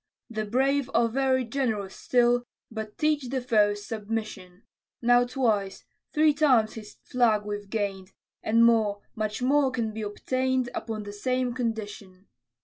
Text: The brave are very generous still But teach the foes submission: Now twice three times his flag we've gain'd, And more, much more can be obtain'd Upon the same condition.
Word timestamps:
The 0.31 0.45
brave 0.45 0.89
are 0.95 1.07
very 1.07 1.45
generous 1.45 1.95
still 1.95 2.47
But 2.71 2.97
teach 2.97 3.29
the 3.29 3.39
foes 3.39 3.85
submission: 3.85 4.63
Now 4.99 5.25
twice 5.25 5.85
three 6.11 6.33
times 6.33 6.73
his 6.73 6.95
flag 7.03 7.45
we've 7.45 7.69
gain'd, 7.69 8.11
And 8.41 8.65
more, 8.65 9.03
much 9.13 9.43
more 9.43 9.69
can 9.69 9.93
be 9.93 10.01
obtain'd 10.01 10.71
Upon 10.73 11.03
the 11.03 11.13
same 11.13 11.53
condition. 11.53 12.25